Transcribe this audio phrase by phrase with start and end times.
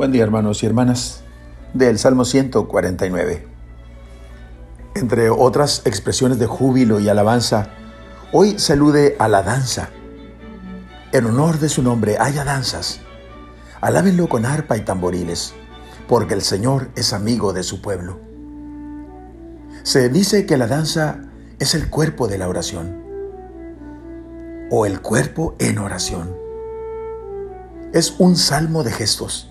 [0.00, 1.20] Buen día hermanos y hermanas
[1.74, 3.46] del Salmo 149.
[4.94, 7.68] Entre otras expresiones de júbilo y alabanza,
[8.32, 9.90] hoy se alude a la danza.
[11.12, 13.00] En honor de su nombre haya danzas.
[13.82, 15.52] Alábenlo con arpa y tamboriles,
[16.08, 18.18] porque el Señor es amigo de su pueblo.
[19.82, 21.20] Se dice que la danza
[21.58, 23.04] es el cuerpo de la oración,
[24.70, 26.34] o el cuerpo en oración.
[27.92, 29.49] Es un salmo de gestos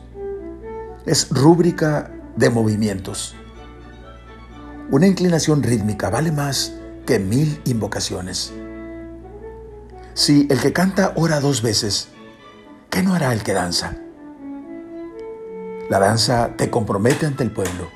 [1.10, 3.34] es rúbrica de movimientos.
[4.92, 6.76] Una inclinación rítmica vale más
[7.08, 8.54] que mil invocaciones.
[10.14, 12.10] Si el que canta ora dos veces,
[12.92, 13.96] ¿qué no hará el que danza?
[15.90, 17.90] La danza te compromete ante el pueblo.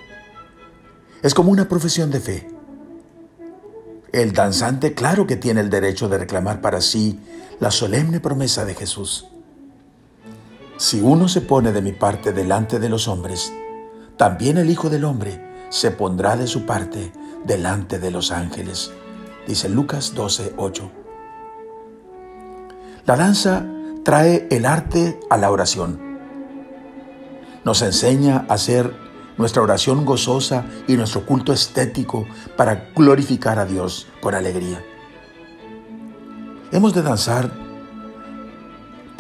[1.22, 2.50] Es como una profesión de fe.
[4.12, 7.20] El danzante claro que tiene el derecho de reclamar para sí
[7.60, 9.28] la solemne promesa de Jesús.
[10.78, 13.54] Si uno se pone de mi parte delante de los hombres,
[14.18, 17.12] también el Hijo del Hombre se pondrá de su parte
[17.46, 18.92] delante de los ángeles.
[19.48, 20.92] Dice Lucas 12, 8.
[23.06, 23.66] La danza
[24.04, 26.00] trae el arte a la oración.
[27.64, 28.96] Nos enseña a hacer
[29.38, 32.26] nuestra oración gozosa y nuestro culto estético
[32.58, 34.84] para glorificar a Dios con alegría.
[36.72, 37.63] Hemos de danzar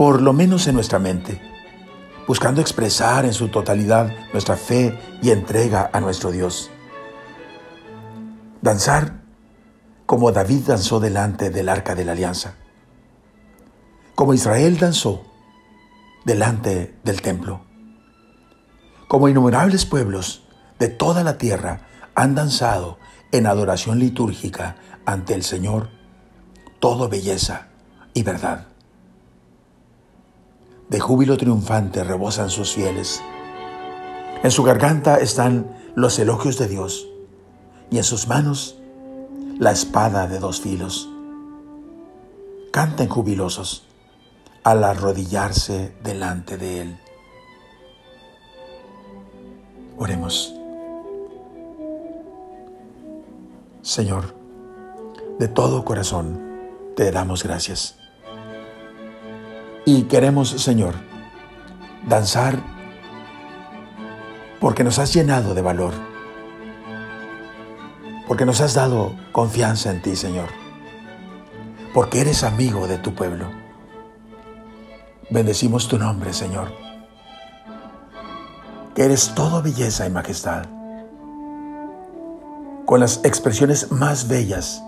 [0.03, 1.39] por lo menos en nuestra mente,
[2.27, 6.69] buscando expresar en su totalidad nuestra fe y entrega a nuestro Dios.
[8.61, 9.21] Danzar
[10.05, 12.55] como David danzó delante del arca de la alianza,
[14.13, 15.23] como Israel danzó
[16.25, 17.61] delante del templo,
[19.07, 20.43] como innumerables pueblos
[20.79, 22.97] de toda la tierra han danzado
[23.31, 24.75] en adoración litúrgica
[25.05, 25.91] ante el Señor,
[26.81, 27.69] todo belleza
[28.13, 28.72] y verdad.
[30.93, 33.19] De júbilo triunfante rebosan sus fieles.
[34.43, 37.07] En su garganta están los elogios de Dios
[37.89, 38.77] y en sus manos
[39.57, 41.09] la espada de dos filos.
[42.71, 43.87] Canten jubilosos
[44.63, 46.99] al arrodillarse delante de Él.
[49.97, 50.53] Oremos.
[53.81, 54.35] Señor,
[55.39, 56.39] de todo corazón
[56.95, 57.97] te damos gracias
[59.85, 60.95] y queremos, Señor,
[62.07, 62.57] danzar
[64.59, 65.93] porque nos has llenado de valor,
[68.27, 70.47] porque nos has dado confianza en ti, Señor,
[71.93, 73.47] porque eres amigo de tu pueblo.
[75.29, 76.71] Bendecimos tu nombre, Señor,
[78.95, 80.65] que eres todo belleza y majestad,
[82.85, 84.81] con las expresiones más bellas,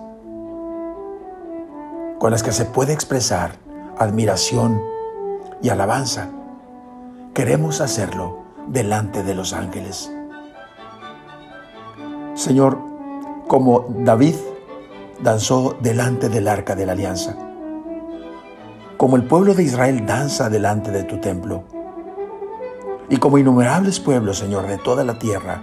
[2.18, 3.65] con las que se puede expresar
[3.98, 4.80] admiración
[5.62, 6.28] y alabanza.
[7.34, 10.12] Queremos hacerlo delante de los ángeles.
[12.34, 12.78] Señor,
[13.48, 14.34] como David
[15.22, 17.36] danzó delante del arca de la alianza,
[18.96, 21.64] como el pueblo de Israel danza delante de tu templo,
[23.08, 25.62] y como innumerables pueblos, Señor, de toda la tierra,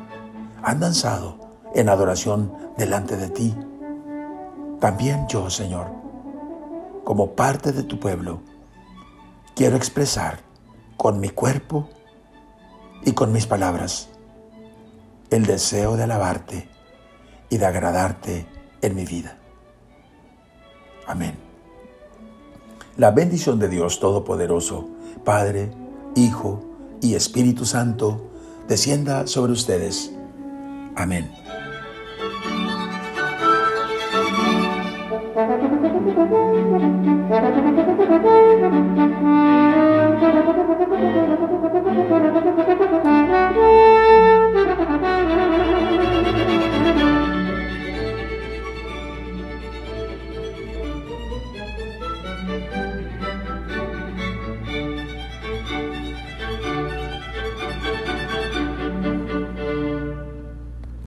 [0.64, 1.38] han danzado
[1.76, 3.54] en adoración delante de ti,
[4.80, 6.03] también yo, Señor,
[7.04, 8.42] como parte de tu pueblo,
[9.56, 10.40] quiero expresar
[10.98, 11.90] con mi cuerpo
[13.06, 14.10] y con mis palabras
[15.30, 16.70] el deseo de alabarte
[17.50, 18.48] y de agradarte
[18.82, 19.38] en mi vida.
[21.08, 21.36] Amén.
[22.98, 24.88] La bendición de Dios Todopoderoso,
[25.24, 25.72] Padre,
[26.16, 26.64] Hijo
[27.02, 28.30] y Espíritu Santo,
[28.68, 30.12] descienda sobre ustedes.
[30.96, 31.32] Amén.
[36.06, 37.30] Thank
[38.98, 39.13] you.